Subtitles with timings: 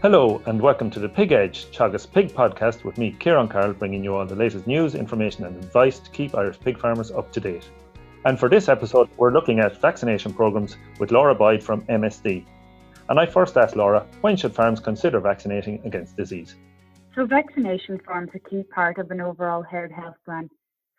[0.00, 4.04] Hello and welcome to the Pig Edge Teagasc Pig Podcast with me, Ciarán Carroll, bringing
[4.04, 7.40] you all the latest news, information, and advice to keep Irish pig farmers up to
[7.40, 7.68] date.
[8.24, 12.44] And for this episode, we're looking at vaccination programs with Laura Boyd from MSD.
[13.08, 16.54] And I first asked Laura, when should farms consider vaccinating against disease?
[17.16, 20.48] So, vaccination forms a key part of an overall herd health plan.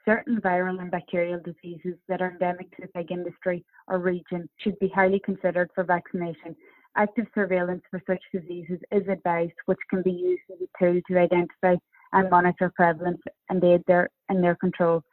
[0.03, 4.77] Certain viral and bacterial diseases that are endemic to the pig industry or region should
[4.79, 6.53] be highly considered for vaccination
[6.97, 11.19] Active surveillance for such diseases is advised, which can be used as a tool to
[11.19, 11.75] identify
[12.13, 15.03] and monitor prevalence and aid their, in their control.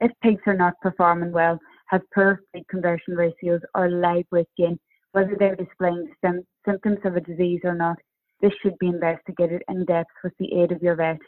[0.00, 4.78] If pigs are not performing well, have poor feed conversion ratios or live weight gain,
[5.12, 7.98] whether they're displaying sim- symptoms of a disease or not,
[8.40, 11.18] this should be investigated in depth with the aid of your vet.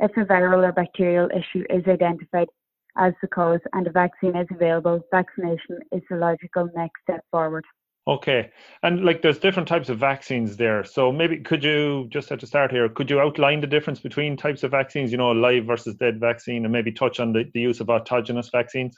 [0.00, 2.48] If a viral or bacterial issue is identified
[2.96, 7.64] as the cause and a vaccine is available, vaccination is the logical next step forward.
[8.06, 8.50] Okay,
[8.82, 10.84] and like there's different types of vaccines there.
[10.84, 14.36] So maybe could you just at the start here, could you outline the difference between
[14.36, 15.10] types of vaccines?
[15.10, 18.52] You know, live versus dead vaccine, and maybe touch on the, the use of autogenous
[18.52, 18.94] vaccines.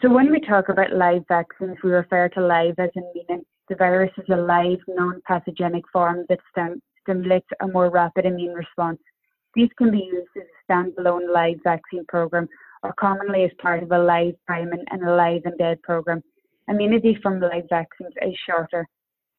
[0.00, 3.76] So when we talk about live vaccines, we refer to live as in meaning the
[3.76, 8.98] virus is a live, non-pathogenic form that stim- stimulates a more rapid immune response.
[9.54, 12.48] These can be used as a standalone live vaccine program
[12.82, 16.24] or commonly as part of a live priming and a live and dead program
[16.68, 18.86] immunity from live vaccines is shorter.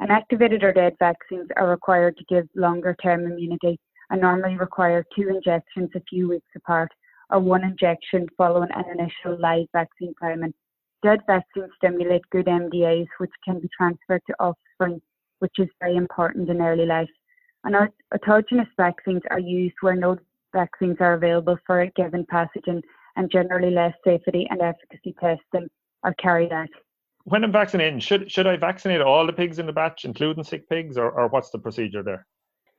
[0.01, 3.79] Inactivated or dead vaccines are required to give longer term immunity
[4.09, 6.91] and normally require two injections a few weeks apart
[7.29, 10.53] or one injection following an initial live vaccine priming.
[11.03, 15.01] Dead vaccines stimulate good MDAs which can be transferred to offspring,
[15.39, 17.09] which is very important in early life.
[17.63, 17.75] And
[18.13, 20.17] autogenous vaccines are used where no
[20.53, 22.81] vaccines are available for a given pathogen
[23.15, 25.69] and generally less safety and efficacy testing
[26.03, 26.69] are carried out
[27.25, 30.67] when I'm vaccinating, should should I vaccinate all the pigs in the batch, including sick
[30.69, 32.25] pigs, or, or what's the procedure there?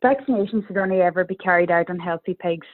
[0.02, 2.66] Vaccination should only ever be carried out on healthy pigs.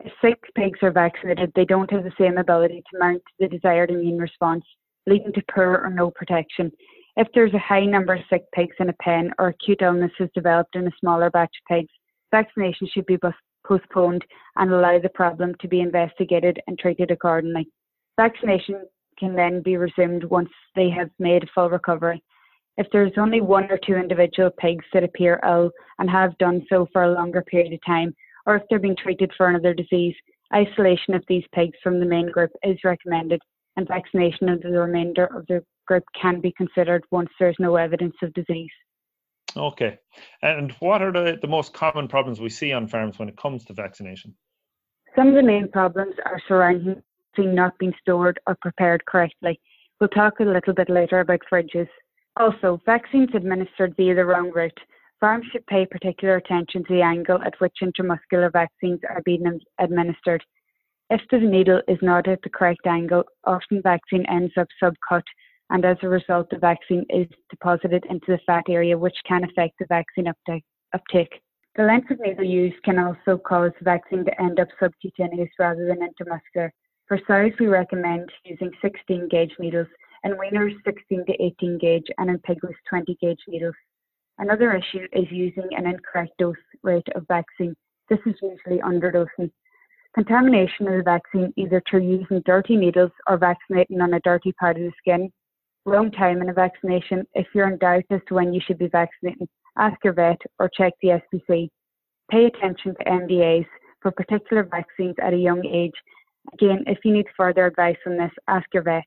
[0.00, 3.90] If sick pigs are vaccinated, they don't have the same ability to mount the desired
[3.90, 4.64] immune response,
[5.06, 6.70] leading to poor or no protection.
[7.16, 10.28] If there's a high number of sick pigs in a pen or acute illness has
[10.34, 11.92] developed in a smaller batch of pigs,
[12.32, 13.18] vaccination should be
[13.66, 14.24] postponed
[14.56, 17.68] and allow the problem to be investigated and treated accordingly.
[18.16, 18.82] Vaccination
[19.24, 22.22] can then be resumed once they have made a full recovery.
[22.76, 26.86] If there's only one or two individual pigs that appear ill and have done so
[26.92, 28.14] for a longer period of time,
[28.46, 30.14] or if they're being treated for another disease,
[30.52, 33.40] isolation of these pigs from the main group is recommended,
[33.76, 38.14] and vaccination of the remainder of the group can be considered once there's no evidence
[38.22, 38.70] of disease.
[39.56, 39.98] Okay.
[40.42, 43.64] And what are the, the most common problems we see on farms when it comes
[43.66, 44.34] to vaccination?
[45.16, 47.02] Some of the main problems are surrounding
[47.42, 49.60] not being stored or prepared correctly.
[50.00, 51.88] We'll talk a little bit later about fridges.
[52.36, 54.78] Also, vaccines administered via the wrong route.
[55.20, 60.42] Farms should pay particular attention to the angle at which intramuscular vaccines are being administered.
[61.10, 65.22] If the needle is not at the correct angle, often vaccine ends up subcut,
[65.70, 69.74] and as a result, the vaccine is deposited into the fat area, which can affect
[69.78, 71.40] the vaccine uptake.
[71.76, 76.00] The length of needle used can also cause vaccine to end up subcutaneous rather than
[76.00, 76.70] intramuscular.
[77.06, 79.88] For sows, we recommend using 16 gauge needles,
[80.22, 83.74] and weaners 16 to 18 gauge, and in piglets 20 gauge needles.
[84.38, 87.74] Another issue is using an incorrect dose rate of vaccine.
[88.08, 89.50] This is usually underdosing.
[90.14, 94.76] Contamination of the vaccine either through using dirty needles or vaccinating on a dirty part
[94.76, 95.30] of the skin.
[95.84, 97.26] Wrong time in a vaccination.
[97.34, 100.70] If you're in doubt as to when you should be vaccinating, ask your vet or
[100.74, 101.68] check the SPC.
[102.30, 103.66] Pay attention to MDAs
[104.00, 105.92] for particular vaccines at a young age
[106.52, 109.04] Again, if you need further advice on this, ask your vet.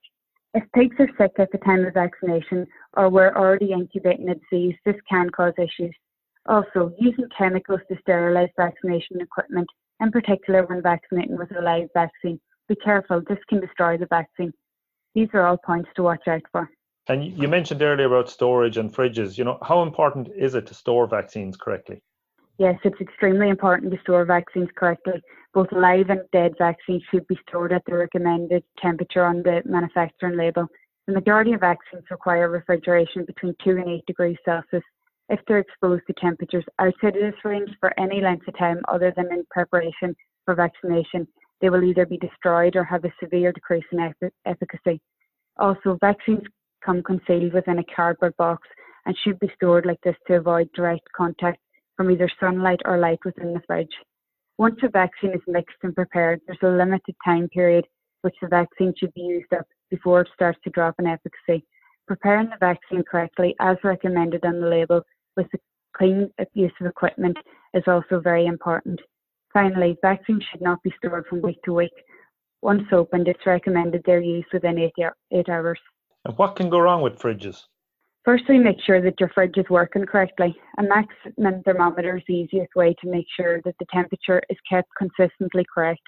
[0.53, 2.65] If pigs are sick at the time of vaccination
[2.95, 5.93] or were already incubating a disease, this can cause issues.
[6.47, 9.67] Also, using chemicals to sterilise vaccination equipment,
[9.99, 14.53] in particular when vaccinating with a live vaccine, be careful, this can destroy the vaccine.
[15.13, 16.69] These are all points to watch out for.
[17.07, 19.37] And you mentioned earlier about storage and fridges.
[19.37, 22.01] You know, how important is it to store vaccines correctly?
[22.59, 25.21] Yes, it's extremely important to store vaccines correctly.
[25.53, 30.37] Both live and dead vaccines should be stored at the recommended temperature on the manufacturing
[30.37, 30.67] label.
[31.05, 34.83] The majority of vaccines require refrigeration between 2 and 8 degrees Celsius.
[35.29, 39.13] If they're exposed to temperatures outside of this range for any length of time other
[39.15, 40.15] than in preparation
[40.45, 41.27] for vaccination,
[41.61, 44.13] they will either be destroyed or have a severe decrease in
[44.45, 44.99] efficacy.
[45.57, 46.43] Also, vaccines
[46.83, 48.67] come concealed within a cardboard box
[49.05, 51.59] and should be stored like this to avoid direct contact
[51.97, 53.91] from either sunlight or light within the fridge.
[54.57, 57.85] Once a vaccine is mixed and prepared, there's a limited time period
[58.21, 61.65] which the vaccine should be used up before it starts to drop in efficacy.
[62.07, 65.01] Preparing the vaccine correctly, as recommended on the label,
[65.35, 65.59] with the
[65.95, 67.37] clean use of equipment
[67.73, 68.99] is also very important.
[69.53, 71.91] Finally, vaccines should not be stored from week to week.
[72.61, 74.93] Once opened, it's recommended their use within eight,
[75.31, 75.79] eight hours.
[76.25, 77.63] And what can go wrong with fridges?
[78.27, 80.53] Firstly, make sure that your fridge is working correctly.
[80.79, 84.89] A maximum thermometer is the easiest way to make sure that the temperature is kept
[84.97, 86.01] consistently correct.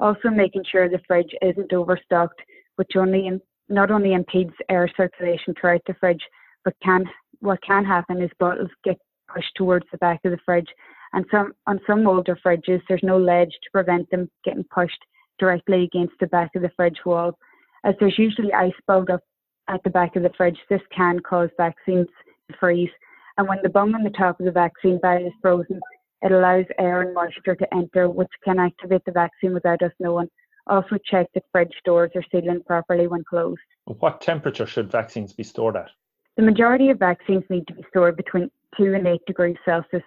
[0.00, 2.40] Also, making sure the fridge isn't overstocked,
[2.76, 3.38] which only
[3.68, 6.22] not only impedes air circulation throughout the fridge,
[6.64, 7.04] but can
[7.40, 8.96] what can happen is bottles get
[9.30, 10.68] pushed towards the back of the fridge.
[11.12, 15.04] And some on some older fridges, there's no ledge to prevent them getting pushed
[15.38, 17.38] directly against the back of the fridge wall.
[17.84, 19.20] As there's usually ice buildup
[19.68, 22.08] at the back of the fridge, this can cause vaccines
[22.50, 22.90] to freeze.
[23.36, 25.80] And when the bung on the top of the vaccine bag is frozen,
[26.22, 30.28] it allows air and moisture to enter, which can activate the vaccine without us knowing.
[30.66, 33.60] Also, check that fridge doors are sealing properly when closed.
[33.84, 35.90] What temperature should vaccines be stored at?
[36.36, 40.02] The majority of vaccines need to be stored between 2 and 8 degrees Celsius,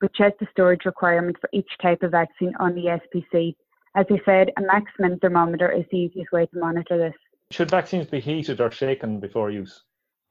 [0.00, 3.54] but check the storage requirement for each type of vaccine on the SPC.
[3.96, 7.14] As I said, a maximum thermometer is the easiest way to monitor this.
[7.54, 9.84] Should vaccines be heated or shaken before use?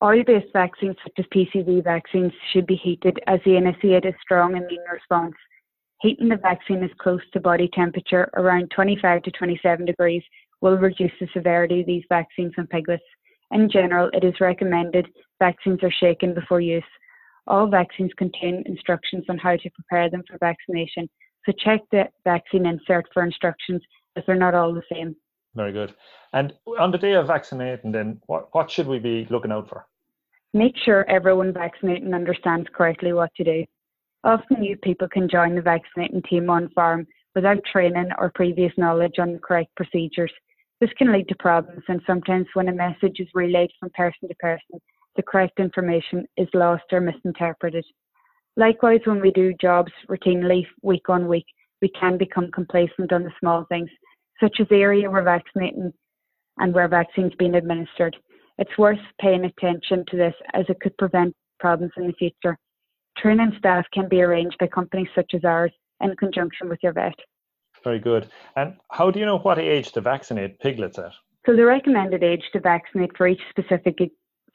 [0.04, 4.84] Oil-based vaccines such as PCV vaccines should be heated as they initiate a strong immune
[4.92, 5.34] response.
[6.02, 10.22] Heating the vaccine as close to body temperature, around 25 to 27 degrees,
[10.60, 13.02] will reduce the severity of these vaccines on piglets.
[13.52, 15.08] In general, it is recommended
[15.40, 16.84] vaccines are shaken before use.
[17.48, 21.10] All vaccines contain instructions on how to prepare them for vaccination,
[21.46, 23.82] so check the vaccine insert for instructions
[24.18, 25.16] as they're not all the same.
[25.56, 25.94] Very good.
[26.34, 29.86] And on the day of vaccinating, then what, what should we be looking out for?
[30.54, 33.66] Make sure everyone vaccinating understands correctly what to do.
[34.24, 37.06] Often new people can join the vaccinating team on farm
[37.36, 40.32] without training or previous knowledge on the correct procedures.
[40.80, 44.36] This can lead to problems, and sometimes when a message is relayed from person to
[44.36, 44.80] person,
[45.16, 47.86] the correct information is lost or misinterpreted.
[48.58, 51.46] Likewise, when we do jobs routinely week on week,
[51.82, 53.90] we can become complacent on the small things,
[54.40, 55.94] such as the area we're vaccinating
[56.58, 58.16] and where vaccines being administered.
[58.58, 62.58] It's worth paying attention to this as it could prevent problems in the future.
[63.18, 65.72] Training staff can be arranged by companies such as ours
[66.02, 67.16] in conjunction with your vet.
[67.84, 68.30] Very good.
[68.56, 71.12] And how do you know what age to vaccinate piglets at?
[71.46, 73.98] So the recommended age to vaccinate for each specific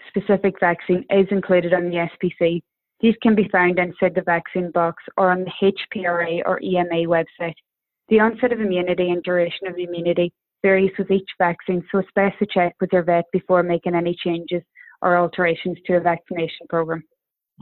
[0.08, 2.62] specific vaccine is included on the SPC.
[3.00, 7.54] These can be found inside the vaccine box or on the HPRA or EMA website.
[8.08, 10.32] The onset of immunity and duration of immunity
[10.62, 14.16] varies with each vaccine, so it's best to check with your vet before making any
[14.24, 14.62] changes
[15.02, 17.02] or alterations to a vaccination program.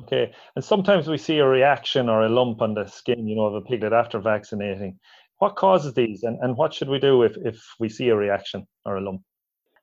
[0.03, 3.47] Okay, and sometimes we see a reaction or a lump on the skin, you know,
[3.47, 4.99] of a piglet after vaccinating.
[5.39, 8.67] What causes these, and, and what should we do if, if we see a reaction
[8.85, 9.23] or a lump?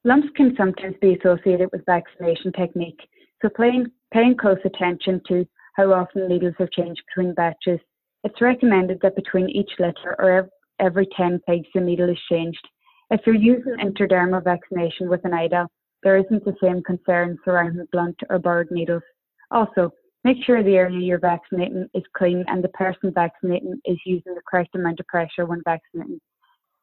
[0.03, 2.99] Lumps can sometimes be associated with vaccination technique,
[3.41, 5.45] so paying, paying close attention to
[5.75, 7.79] how often needles are changed between batches.
[8.23, 10.49] It's recommended that between each litter or
[10.79, 12.65] every 10 pigs the needle is changed.
[13.11, 15.67] If you're using intradermal vaccination with an IDA,
[16.03, 19.03] there isn't the same concern surrounding blunt or burred needles.
[19.51, 19.91] Also,
[20.23, 24.41] make sure the area you're vaccinating is clean and the person vaccinating is using the
[24.49, 26.19] correct amount of pressure when vaccinating.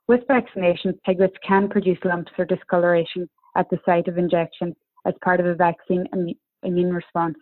[0.09, 4.75] With vaccination, piglets can produce lumps or discoloration at the site of injection
[5.07, 6.07] as part of a vaccine
[6.63, 7.37] immune response.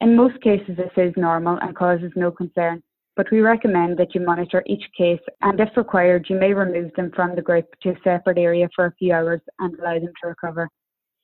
[0.00, 2.82] In most cases, this is normal and causes no concern,
[3.16, 7.10] but we recommend that you monitor each case and, if required, you may remove them
[7.16, 10.28] from the group to a separate area for a few hours and allow them to
[10.28, 10.68] recover.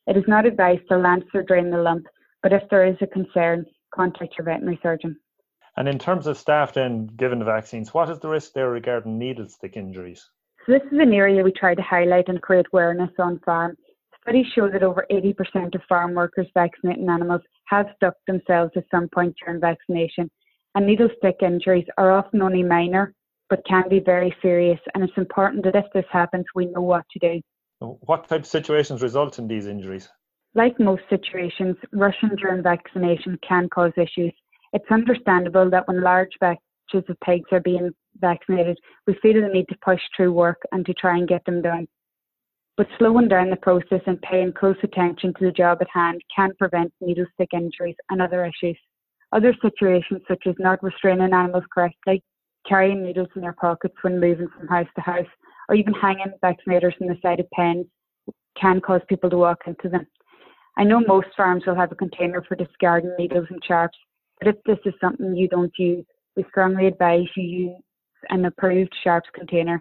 [0.09, 2.07] It is not advised to lance or drain the lump,
[2.43, 3.65] but if there is a concern,
[3.95, 5.17] contact your veterinary surgeon.
[5.77, 9.19] And in terms of staff, then, given the vaccines, what is the risk there regarding
[9.19, 10.29] needle stick injuries?
[10.67, 13.77] So, this is an area we try to highlight and create awareness on farm.
[14.25, 19.07] Studies show that over 80% of farm workers vaccinating animals have stuck themselves at some
[19.15, 20.31] point during vaccination,
[20.75, 23.13] and needle stick injuries are often only minor
[23.51, 24.81] but can be very serious.
[24.95, 27.41] And it's important that if this happens, we know what to do.
[27.81, 30.09] What type of situations result in these injuries?
[30.55, 34.33] Like most situations, rushing during vaccination can cause issues.
[34.73, 36.57] It's understandable that when large batches
[36.93, 40.95] of pigs are being vaccinated, we feel the need to push through work and to
[40.95, 41.87] try and get them done.
[42.77, 46.53] But slowing down the process and paying close attention to the job at hand can
[46.59, 48.79] prevent needle stick injuries and other issues.
[49.33, 52.23] Other situations, such as not restraining animals correctly,
[52.69, 55.27] carrying needles in their pockets when moving from house to house,
[55.69, 57.87] or even hanging vaccinators on the side of pens,
[58.61, 60.07] can cause people to walk into them.
[60.77, 63.99] I know most farms will have a container for discarding needles and sharps,
[64.41, 66.05] but if this is something you don't use,
[66.37, 67.83] we strongly advise you use
[68.31, 69.81] an approved sharps container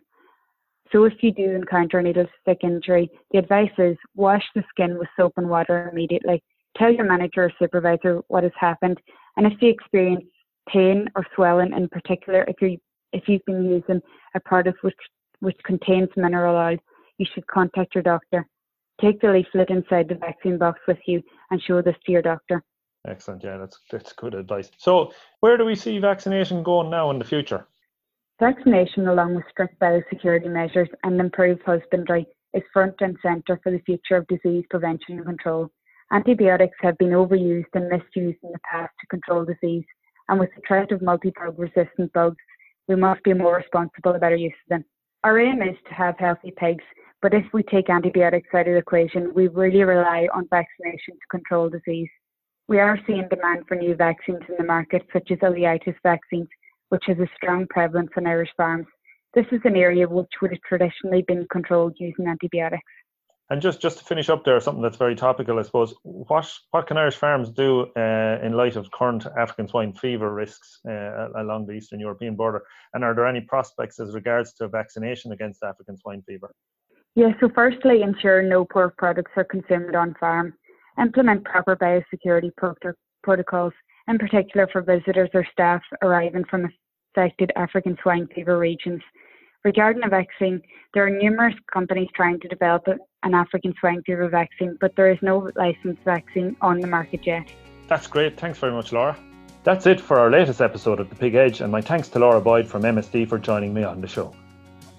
[0.92, 4.98] so if you do encounter a needle stick injury, the advice is wash the skin
[4.98, 6.44] with soap and water immediately.
[6.78, 9.00] Tell your manager or supervisor what has happened
[9.38, 10.26] And if you experience
[10.70, 12.78] pain or swelling in particular, if you
[13.12, 14.02] if you've been using
[14.36, 14.96] a product which
[15.40, 16.78] which contains mineral oil,
[17.18, 18.48] you should contact your doctor.
[19.02, 21.22] Take the leaflet inside the vaccine box with you
[21.52, 22.64] and show this to your doctor.
[23.08, 23.44] Excellent.
[23.44, 24.72] Yeah, that's that's good advice.
[24.78, 25.12] So,
[25.42, 27.68] where do we see vaccination going now in the future?
[28.40, 33.82] Vaccination, along with strict biosecurity measures and improved husbandry, is front and centre for the
[33.86, 35.70] future of disease prevention and control.
[36.12, 39.86] Antibiotics have been overused and misused in the past to control disease,
[40.30, 42.38] and with the threat of multi drug resistant bugs,
[42.88, 44.86] we must be more responsible about our use of them.
[45.24, 46.84] Our aim is to have healthy pigs,
[47.22, 51.28] but if we take antibiotics out of the equation, we really rely on vaccination to
[51.30, 52.10] control disease.
[52.68, 56.50] We are seeing demand for new vaccines in the market, such as ileitis vaccines,
[56.94, 58.86] which has a strong prevalence in Irish farms.
[59.34, 62.84] This is an area which would have traditionally been controlled using antibiotics.
[63.50, 65.96] And just, just to finish up there, something that's very topical, I suppose.
[66.04, 70.82] What what can Irish farms do uh, in light of current African swine fever risks
[70.88, 72.62] uh, along the Eastern European border?
[72.94, 76.54] And are there any prospects as regards to vaccination against African swine fever?
[77.16, 80.54] Yeah, so firstly, ensure no pork products are consumed on farm.
[81.02, 82.52] Implement proper biosecurity
[83.24, 83.74] protocols,
[84.08, 86.70] in particular for visitors or staff arriving from
[87.14, 89.02] affected African swine fever regions.
[89.64, 90.62] Regarding a vaccine,
[90.94, 92.86] there are numerous companies trying to develop
[93.24, 97.48] an African swine fever vaccine, but there is no licensed vaccine on the market yet.
[97.88, 98.38] That's great.
[98.38, 99.18] Thanks very much, Laura.
[99.64, 102.42] That's it for our latest episode of The Pig Edge, and my thanks to Laura
[102.42, 104.36] Boyd from MSD for joining me on the show.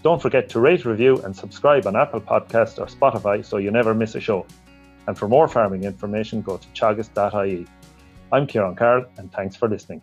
[0.03, 3.95] Don't forget to rate, review, and subscribe on Apple Podcasts or Spotify so you never
[3.95, 4.47] miss a show.
[5.07, 7.67] And for more farming information, go to teagasc.ie.
[8.33, 10.01] I'm Ciarán Carroll, and thanks for listening.